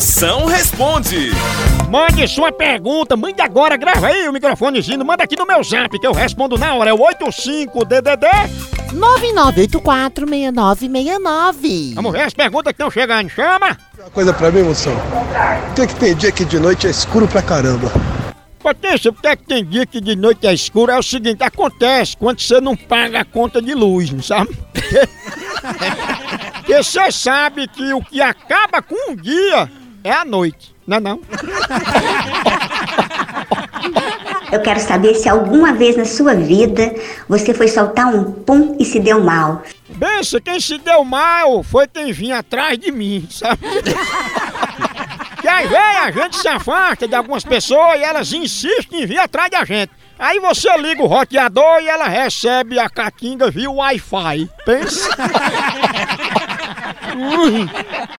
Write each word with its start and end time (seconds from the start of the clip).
Moção 0.00 0.46
responde. 0.46 1.30
Mande 1.90 2.26
sua 2.26 2.50
pergunta, 2.50 3.18
mande 3.18 3.42
agora, 3.42 3.76
grava 3.76 4.06
aí 4.06 4.26
o 4.26 4.32
microfonezinho, 4.32 5.04
manda 5.04 5.24
aqui 5.24 5.36
no 5.36 5.44
meu 5.44 5.62
zap 5.62 5.98
que 5.98 6.06
eu 6.06 6.12
respondo 6.12 6.56
na 6.56 6.74
hora. 6.74 6.88
É 6.88 6.94
o 6.94 6.96
85DDD. 6.96 8.26
99846969. 8.94 11.94
Vamos 11.96 12.12
ver 12.12 12.22
as 12.22 12.32
perguntas 12.32 12.72
que 12.72 12.82
estão 12.82 12.90
chegando. 12.90 13.28
Chama! 13.28 13.76
Uma 13.98 14.08
coisa 14.08 14.32
pra 14.32 14.50
mim, 14.50 14.62
moção. 14.62 14.96
Por 15.66 15.74
que, 15.74 15.88
que 15.88 15.96
tem 15.96 16.16
dia 16.16 16.32
que 16.32 16.46
de 16.46 16.58
noite 16.58 16.86
é 16.86 16.90
escuro 16.90 17.28
pra 17.28 17.42
caramba? 17.42 17.92
Potência, 18.58 19.12
porque 19.12 19.28
é 19.28 19.36
que 19.36 19.44
tem 19.44 19.62
dia 19.62 19.84
que 19.84 20.00
de 20.00 20.16
noite 20.16 20.46
é 20.46 20.54
escuro? 20.54 20.90
É 20.90 20.98
o 20.98 21.02
seguinte, 21.02 21.42
acontece 21.42 22.16
quando 22.16 22.40
você 22.40 22.58
não 22.58 22.74
paga 22.74 23.20
a 23.20 23.24
conta 23.26 23.60
de 23.60 23.74
luz, 23.74 24.10
não 24.10 24.22
sabe? 24.22 24.58
Porque 26.70 26.84
você 26.84 27.10
sabe 27.10 27.66
que 27.66 27.92
o 27.92 28.00
que 28.00 28.22
acaba 28.22 28.80
com 28.80 29.10
um 29.10 29.16
dia 29.16 29.68
é 30.04 30.12
a 30.12 30.24
noite, 30.24 30.74
não 30.86 30.96
é 30.96 31.00
não? 31.00 31.20
Eu 34.52 34.60
quero 34.60 34.80
saber 34.80 35.14
se 35.14 35.28
alguma 35.28 35.72
vez 35.72 35.96
na 35.96 36.04
sua 36.04 36.34
vida 36.34 36.92
você 37.28 37.54
foi 37.54 37.68
soltar 37.68 38.12
um 38.12 38.32
pum 38.32 38.76
e 38.80 38.84
se 38.84 38.98
deu 38.98 39.22
mal. 39.22 39.62
Pensa, 39.98 40.40
quem 40.40 40.58
se 40.58 40.76
deu 40.78 41.04
mal 41.04 41.62
foi 41.62 41.86
quem 41.86 42.12
vinha 42.12 42.38
atrás 42.38 42.76
de 42.76 42.90
mim, 42.90 43.28
sabe? 43.30 43.60
Que 45.40 45.48
aí 45.48 45.68
vem 45.68 45.78
a 45.78 46.10
gente 46.10 46.36
se 46.36 46.48
afasta 46.48 47.06
de 47.06 47.14
algumas 47.14 47.44
pessoas 47.44 48.00
e 48.00 48.02
elas 48.02 48.32
insistem 48.32 49.02
em 49.02 49.06
vir 49.06 49.18
atrás 49.18 49.50
da 49.50 49.64
gente. 49.64 49.92
Aí 50.18 50.38
você 50.38 50.68
liga 50.76 51.02
o 51.02 51.06
roteador 51.06 51.80
e 51.80 51.88
ela 51.88 52.06
recebe 52.06 52.78
a 52.78 52.90
caquinga 52.90 53.50
via 53.50 53.70
Wi-Fi. 53.70 54.50
Pensa? 54.66 55.08